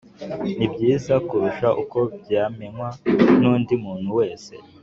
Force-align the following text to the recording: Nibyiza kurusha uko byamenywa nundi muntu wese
Nibyiza 0.57 1.13
kurusha 1.27 1.67
uko 1.83 1.99
byamenywa 2.21 2.87
nundi 3.39 3.73
muntu 3.83 4.09
wese 4.19 4.53